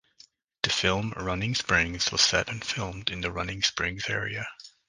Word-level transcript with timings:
The 0.63 0.71
film 0.71 1.11
"Running 1.15 1.53
Springs" 1.53 2.11
was 2.11 2.21
set 2.21 2.49
and 2.49 2.65
filmed 2.65 3.11
in 3.11 3.21
the 3.21 3.31
Running 3.31 3.61
Springs 3.61 4.05
area. 4.09 4.47